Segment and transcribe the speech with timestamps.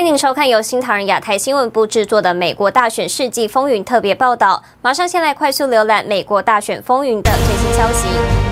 [0.00, 4.64] 欢迎您收看由新唐人亚太新闻部制作的《美国大选世纪风云》特别报道。
[4.80, 8.08] 马上先来快速浏览美国大选风云的最新消息。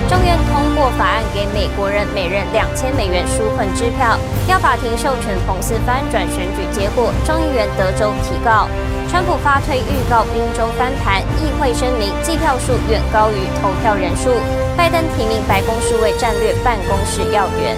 [0.07, 4.15] 众院通过法案，给美国人每人两千美元纾困支票，
[4.47, 7.11] 要法庭授权彭斯翻转选举结果。
[7.25, 8.69] 众议员德州提告，
[9.09, 14.37] 川普发推预告宾州翻盘，议会声明计票数远高于投票人数。
[14.77, 17.75] 拜登提名白宫数位战略办公室要员。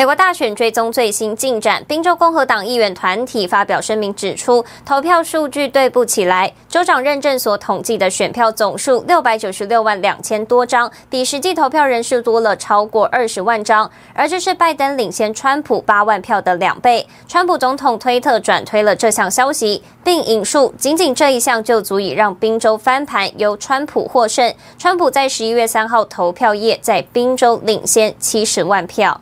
[0.00, 6.50] 美国大选追踪最新进展，宾州共和党议员团体发表声明指出，投票数据对不起来。
[6.70, 17.06] 州长认证所统计的选票总数六百九十六万两千多张，比实际投票人数多了超过二十万张，而这是拜登领先川普八万票的两倍。
[17.28, 24.54] 川普总统推特转推了这项消息，并引述：“仅仅这一项就足以让宾州翻盘，由川普获胜。
[24.78, 29.20] 川普在十一月三号投票夜在宾州领先七十万票。”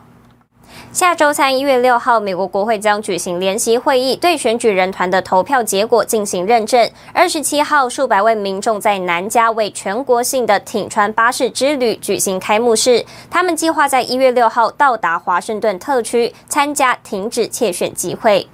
[0.91, 6.89] 下周三一月六号，美国国会将举行联席会议，对选举人团的投票结果进行认证。
[7.13, 13.05] 二十七号，数百位民众在南加为全国性的挺川巴士之旅举行开幕式。
[13.29, 18.47] 他们计划在一月六号到达华盛顿特区参加停止窃选集会。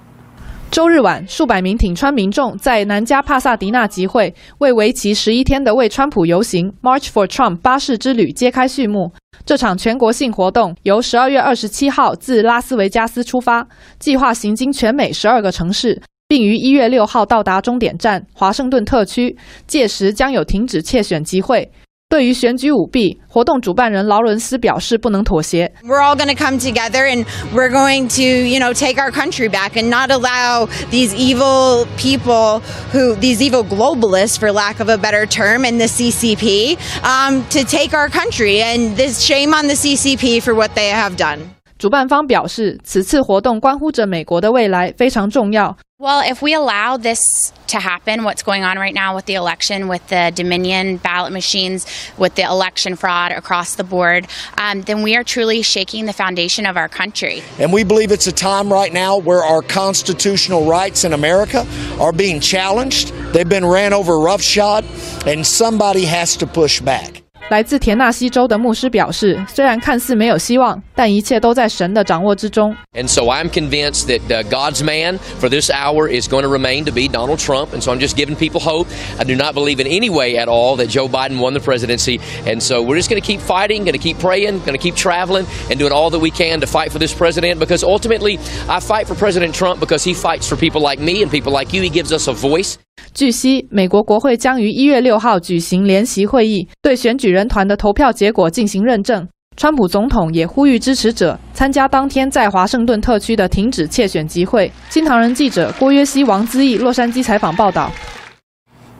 [0.70, 9.12] 周日晚，数百名挺川民众在南加帕萨迪纳集会，为为期十一天的为川普游行 （March for Trump） 巴士之旅揭开序幕。
[9.44, 13.66] 这场全国性活动由十二月二十七号自拉斯维加斯出发，
[13.98, 21.70] 计划行经全美十二个城市，并于一月六号到达终点站华盛顿特区，届时将有停止窃选机会。
[22.15, 25.71] 对于选举舞弊，活动主办人劳伦斯表示不能妥协。
[25.85, 29.77] We're all going to come together and we're going to, you know, take our country back
[29.77, 32.59] and not allow these evil people
[32.91, 37.63] who, these evil globalists, for lack of a better term, in the CCP, um, to
[37.63, 38.61] take our country.
[38.61, 41.54] And this shame on the CCP for what they have done.
[41.77, 45.75] 主办方表示，此次活动关乎着美国的未来，非常重要。
[45.97, 47.19] Well, if we allow this
[47.67, 51.85] to happen, what's going on right now with the election, with the Dominion ballot machines,
[52.17, 54.25] with the election fraud across the board,
[54.57, 57.43] um, then we are truly shaking the foundation of our country.
[57.59, 61.65] And we believe it's a time right now where our constitutional rights in America
[61.99, 63.11] are being challenged.
[63.31, 64.83] They've been ran over roughshod,
[65.27, 67.21] and somebody has to push back.
[67.49, 72.73] 来自田纳西州的牧师表示，虽然看似没有希望，但一切都在神的掌握之中。
[72.93, 77.09] And so I'm convinced that God's man for this hour is going to remain to be
[77.09, 77.73] Donald Trump.
[77.73, 78.87] And so I'm just giving people hope.
[79.19, 82.21] I do not believe in any way at all that Joe Biden won the presidency.
[82.45, 84.95] And so we're just going to keep fighting, going to keep praying, going to keep
[84.95, 87.59] traveling, and doing all that we can to fight for this president.
[87.59, 88.39] Because ultimately,
[88.69, 91.73] I fight for President Trump because he fights for people like me and people like
[91.73, 91.81] you.
[91.81, 92.77] He gives us a voice.
[93.16, 99.26] 据悉，美国国会将于一月六号举行联席会议，对选举人团的投票结果进行认证。
[99.56, 104.70] 川普总统也呼吁支持者参加当天在华盛顿特区的停止窃选集会。
[104.90, 107.90] 新唐人记者郭约西、王资义，洛杉矶采访报道。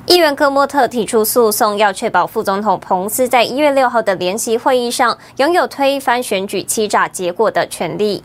[0.06, 8.22] 议员戈莫特提出诉讼，要确保副总统彭斯在一月六号的联席会议上拥有推翻选举欺诈结果的权利。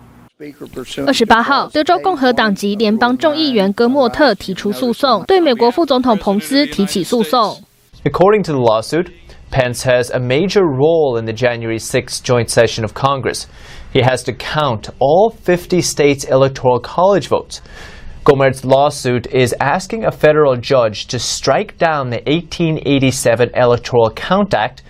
[1.06, 7.58] 二十八号，德州共和党籍联邦众议员戈莫特提出诉讼，对美国副总统彭斯提起诉讼。
[8.04, 9.06] According to the lawsuit,
[9.50, 13.46] Pence has a major role in the January 6th joint session of Congress.
[13.92, 17.60] He has to count all 50 states' electoral college votes.
[18.24, 24.82] Gohmert's lawsuit is asking a federal judge to strike down the 1887 Electoral Count Act.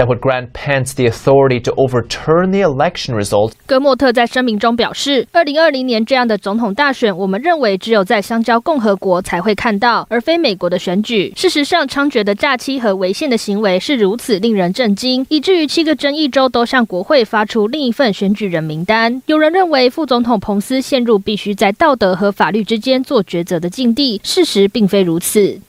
[0.00, 3.52] That would grant Pence the authority to overturn the election result.
[3.66, 11.30] 戈莫特在声明中表示，二零二零年这样的总统大选，我们认为只有在香蕉共和国才会看到，而非美国的选举。
[11.36, 19.20] 事实上，猖獗的诈欺和违宪的行为是如此令人震惊，以至于七个争议州都向国会发出另一份选举人名单。
[19.26, 25.60] 有人认为副总统彭斯陷入必须在道德和法律之间做抉择的境地，事实并非如此。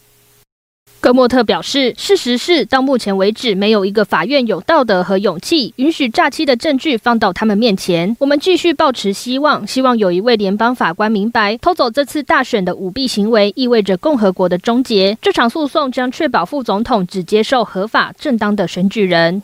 [1.01, 8.16] 戈莫特表示，事实是，到目前为止，没有一个法院有道德和勇气允许诈欺的证据放到他们面前。
[8.20, 15.17] 我们继续抱持希望，希望有一位联邦法官明白，偷走这次大选的舞弊行为意味着共和国的终结。
[15.20, 19.41] 这场诉讼将确保副总统只接受合法正当的选举人。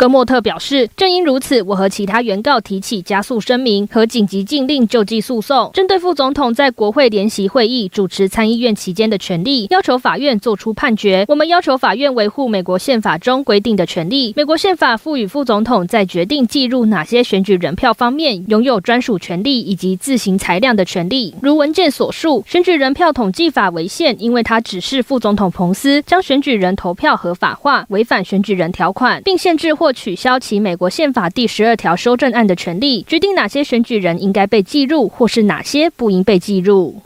[0.00, 11.26] 戈莫特表示，正因如此，我和其他原告提起加速声明和紧急禁令救济诉讼，针对副总统在国会联席会议主持参议院期间的权利，要求法院做出判决。
[11.28, 14.32] 我们要求法院维护美国宪法中规定的权利。
[14.34, 21.34] 美国宪法赋予副总统在决定计入哪些选举人票方面拥有专属权利以及自行裁量的权利。
[21.42, 37.02] 如文件所述，选举人票统计法违宪，因为它指示副总统彭斯将选举人投票合法化，违反选举人条款，并限制或过取消其美国宪法第十二条修正案的权利，决定哪些选举人应该被记入，或是哪些不应被记录。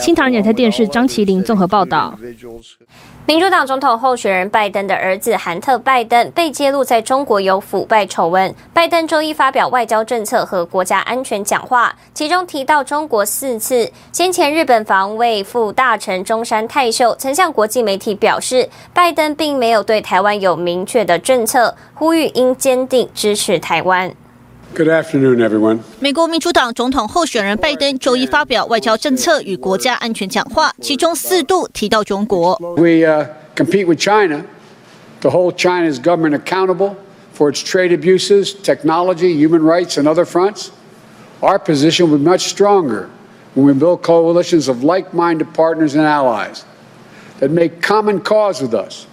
[0.00, 2.18] 新唐人亚太电视张麒麟综合报道。
[3.26, 8.54] 民主党总统候选人拜登的儿子韩特·拜登被揭露在中国有腐败丑闻。
[8.74, 13.90] 拜登周一发表外交政策和国家安全讲话，其中提到中国四次。
[14.12, 24.13] 先前日本防卫副大臣中山泰秀曾向国际媒体表示，拜登并没有对台湾有明确的政策，呼 吁应坚定支持台湾。
[24.75, 25.79] Good afternoon, everyone.
[25.99, 32.55] 美国民主党总统候选人拜登周一发表外交政策与国家安全讲话，其中四度提到中国。
[32.77, 34.43] We uh, compete with China
[35.21, 36.95] to hold China's government accountable
[37.33, 40.69] for its trade abuses, technology, human rights, and other fronts.
[41.41, 43.09] Our position will be much stronger
[43.55, 46.63] when we build coalitions of like-minded partners and allies
[47.39, 49.07] that make common cause with us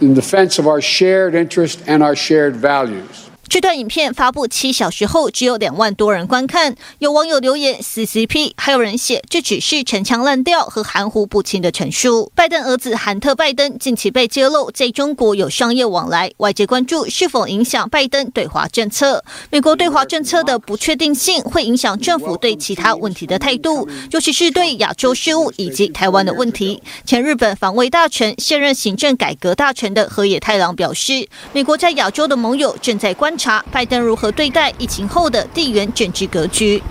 [0.00, 3.27] in defense of our shared interests and our shared values.
[3.48, 6.76] 这段影片发布七小时后，只有两万多人观看。
[6.98, 12.30] 有网友留言 “CCP”，还有人写这只是陈腔滥调和含糊不清的陈述。
[12.34, 19.24] 拜登儿子韩特·拜登近期被揭露在中国有商业往来，外界关注是否影响拜登对华政策。
[19.50, 26.82] 美国对华政策的不确定性会影响政府对其他问题的态度，尤其是对亚洲事务以及台湾的问题。
[27.06, 36.82] 前日本防卫大臣、现任行政改革大臣的河野太郎表示，美国在亚洲的盟友正在观查拜登如何对待疫情后的地缘政治格局。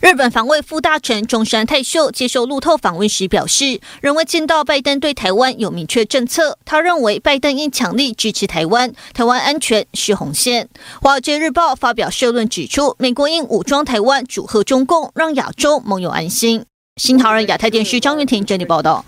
[0.00, 6.56] 日本防卫副大臣中山泰秀接受路透访问时表示，仍未见到拜登对台湾有明确政策。
[6.64, 10.68] 他认为拜登应强力支持台湾，台湾安全是红线。
[11.02, 16.64] 华尔街日报发表社论指出，美国应武装台湾，阻吓中共，让亚洲盟友安心。
[16.96, 19.04] 新唐人亚太电视张元婷整理报道。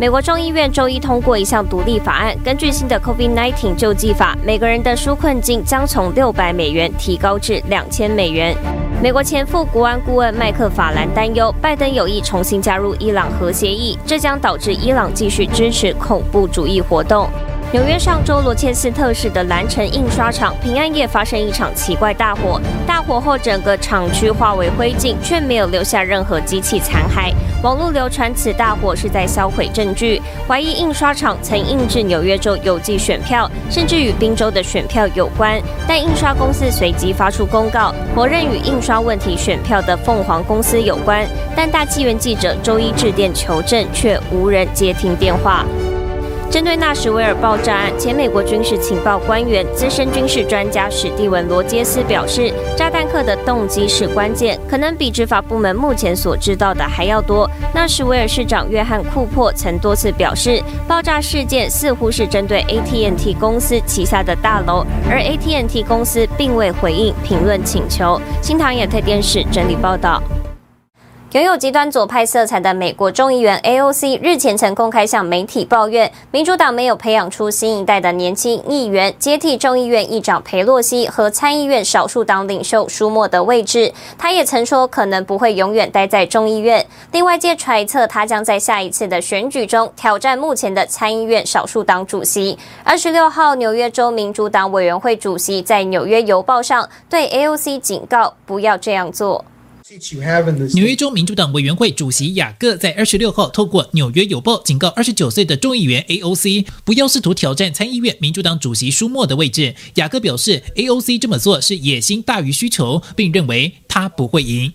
[0.00, 8.56] 美国众议院周一通过一项独立法案，根据新的 COVID-19 救济法，每个人的纾困金将从六百美元提高至两千美元。
[9.02, 17.28] 美国前副国安顾问麦克法兰担忧，拜登有意重新加入伊朗核协议，这将导致伊朗继续支持恐怖主义活动。
[17.72, 27.32] 纽约上周罗切斯特市的蓝城印刷厂平安夜发生一场奇怪大火，大火后整个厂区化为灰烬，却没有留下任何机器残骸。
[27.62, 35.62] 网络流传此大火是在销毁证据，怀疑印刷厂曾印制纽约州邮寄选票，甚至与宾州的选票有关。
[35.86, 41.24] 但印刷公司随即发出公告，否认与印刷问题选票的凤凰公司有关。
[41.54, 45.64] 但大纪元记者周一致电求证，却无人接听电话。
[46.50, 57.48] 针对纳什维尔爆炸案，前美国军事情报官员、资深军事专家史蒂文·罗杰斯表示，炸弹客的动机是关键，可能比执法部门目前所知道的还要多。
[57.72, 68.20] 纳什维尔市长约翰·库珀曾多次表示，爆炸事件似乎是针对 AT&T 公司旗下的大楼，而 AT&T 公司并未回应评论请求。
[68.42, 70.20] 新唐亚太电视整理报道。
[71.32, 83.92] 拥有极端左派色彩的美国众议员 AOC 日前曾公开向媒体抱怨，民主党没有培养出新一代的年轻议员接替众议院议长裴洛西和参议院少数党领袖舒默的位置。
[84.18, 86.84] 他也曾说，可能不会永远待在众议院。
[87.12, 92.58] 另外界揣测，他将在下一次的选举中挑战目前的参议院少数党主席。
[92.82, 99.44] 二十六号，纽约州民主党委员会主席在《纽约邮报》上对 AOC 警告，不要这样做。
[100.74, 109.74] 纽约州民主党委员会主席雅各在二十六号透过《纽约邮报》警告二十九岁的众议员 AOC 不要试图挑战参议院民主党主席舒默的位置。
[109.96, 114.72] 雅各表示，AOC 这么做是野心大于需求，并认为他不会赢。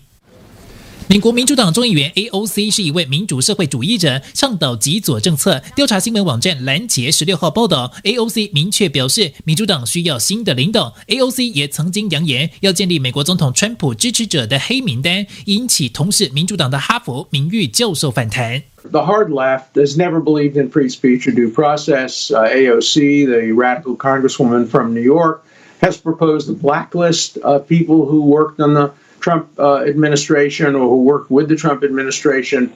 [1.08, 5.62] 美国民主党众议员 AOC 是一位民主社会主义者，倡导极左政策。
[5.76, 10.96] 调查新闻网站拦截十六号报道，AOC 明确表示，民主党需要新的领导。
[11.06, 18.64] AOC 也曾经扬言要建立美国总统川普支持者的黑名单，引起同是民主党的哈佛名誉教授反弹。
[18.90, 22.32] The hard left has never believed in free speech or due process.
[22.32, 25.44] Uh, AOC, the radical congresswoman from New York,
[25.80, 31.26] has proposed a blacklist of people who worked on the Trump administration or who work
[31.28, 32.70] with the Trump administration。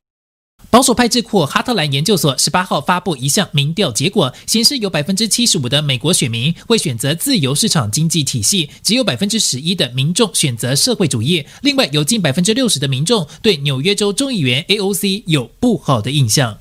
[0.69, 11.45] 保守派智库哈特兰研究所十八号发布一项民调结果，显示有百分之七十五的美国选民会选择自由市场经济体系，只有百分之十一的民众选择社会主义。
[11.63, 16.59] 另外，有近百分之六十的民众对纽约州众议员 AOC 有不好的印象。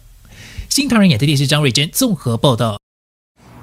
[0.69, 2.78] 新唐人亚太电视张瑞珍综合报道。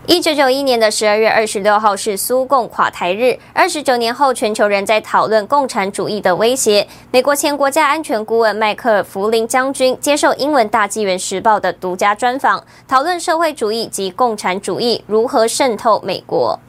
[0.08, 6.86] 一九九一年的十二月二十六号是苏共垮台日，二十九年后，全球仍在讨论共产主义的威胁。
[7.10, 16.60] 美国前国家安全顾问迈克尔·弗林将军接受英文大纪元时报的独家专访，讨论社会主义及共产主义如何渗透美国。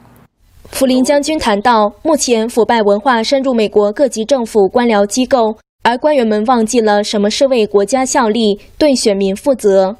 [0.64, 9.94] 弗林将军谈到，目前腐败文化深入美国各级政府官僚机构，而官员们忘记了什么是为国家效力、对选民负责。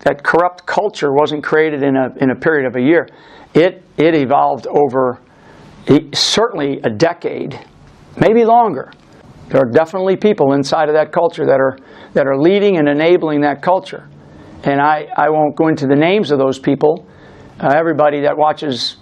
[0.00, 3.08] That corrupt culture wasn't created in a, in a period of a year.
[3.54, 5.20] It, it evolved over
[6.12, 7.58] certainly a decade,
[8.20, 8.92] maybe longer.
[9.48, 11.78] There are definitely people inside of that culture that are,
[12.12, 14.08] that are leading and enabling that culture.
[14.64, 17.06] And I, I won't go into the names of those people.
[17.58, 18.96] Uh, everybody that watches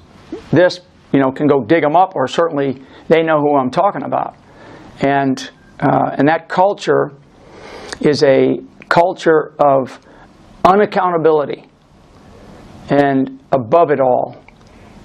[0.53, 0.81] this,
[1.13, 4.37] you know, can go dig them up, or certainly they know who I'm talking about.
[5.01, 5.51] And,
[5.81, 7.13] uh, and that culture
[8.01, 9.99] is a culture of
[10.67, 11.63] unaccountability
[12.91, 14.35] and above it all.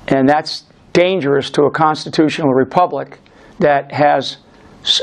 [0.07, 3.19] And that's dangerous to a constitutional republic
[3.59, 4.37] that has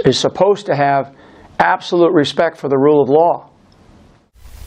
[0.04, 1.12] is supposed to have
[1.58, 3.44] absolute respect for the rule of law.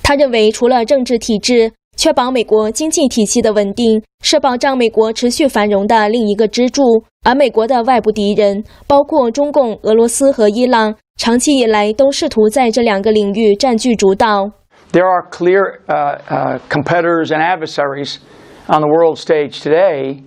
[0.02, 7.04] 他认为，除了政治体制，确保美国经济体系的稳定，是保障美国持续繁荣的另一个支柱。
[7.24, 14.52] 而美国的外部敌人，包括中共、俄罗斯和伊朗，长期以来都试图在这两个领域占据主导。
[14.92, 18.20] There are clear uh, uh, competitors and adversaries
[18.68, 20.24] on the world stage today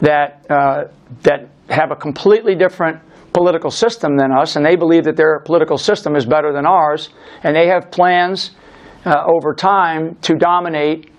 [0.00, 0.84] that, uh,
[1.22, 3.00] that have a completely different
[3.32, 7.10] political system than us, and they believe that their political system is better than ours,
[7.42, 8.52] and they have plans
[9.06, 11.10] uh, over time to dominate.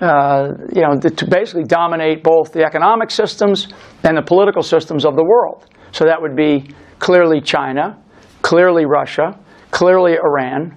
[0.00, 3.68] Uh, you know, to basically dominate both the economic systems
[4.02, 5.66] and the political systems of the world.
[5.92, 7.96] So that would be clearly China,
[8.42, 9.38] clearly Russia,
[9.70, 10.76] clearly Iran,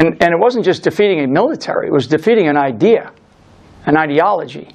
[0.00, 3.10] and, and it wasn't just defeating a military, it was defeating an idea,
[3.86, 4.68] an ideology.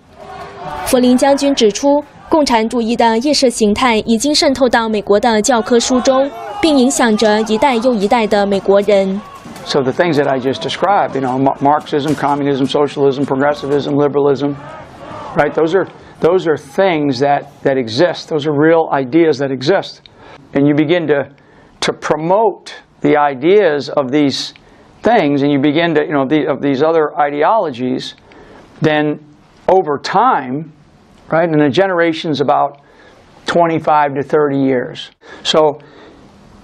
[0.85, 6.29] 弗林将军指出，共产主义的意识形态已经渗透到美国的教科书中，
[6.61, 9.19] 并影响着一代又一代的美国人。
[9.65, 14.55] So the things that I just described, you know, Marxism, communism, socialism, progressivism, liberalism,
[15.35, 15.53] right?
[15.53, 15.87] Those are
[16.19, 18.29] those are things that that exist.
[18.29, 20.01] Those are real ideas that exist,
[20.53, 21.29] and you begin to
[21.81, 24.53] to promote the ideas of these
[25.02, 28.14] things and you begin to, you know, the, of these other ideologies,
[28.80, 29.24] then
[29.68, 30.72] over time,
[31.30, 32.80] right, and the generation's about
[33.46, 35.10] 25 to 30 years.
[35.42, 35.80] So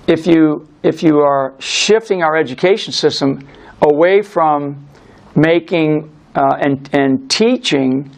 [0.07, 3.47] if you, if you are shifting our education system
[3.81, 4.87] away from
[5.35, 8.11] making uh, and, and teaching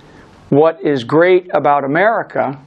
[0.50, 2.58] what is great about America,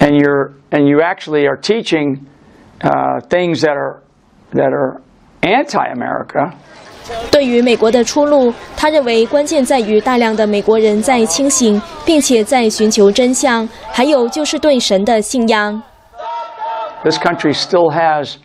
[0.00, 2.26] and you're and you actually are teaching
[2.80, 4.02] uh, things that are
[4.52, 5.00] that are
[5.41, 6.51] anti-America.
[7.31, 15.81] 对于美国的出路，他认为关键在于大量的美国人在清醒，并且在寻求真相，还有就是对神的信仰。
[17.03, 18.35] This country still has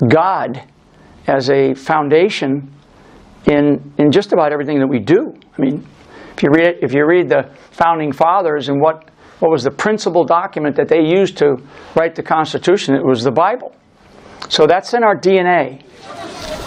[0.00, 0.58] God
[1.26, 2.62] as a foundation
[3.44, 5.34] in in just about everything that we do.
[5.56, 5.82] I mean,
[6.36, 9.04] if you read if you read the founding fathers and what
[9.38, 11.58] what was the principal document that they used to
[11.94, 13.70] write the Constitution, it was the Bible.
[14.48, 15.82] So that's in our DNA.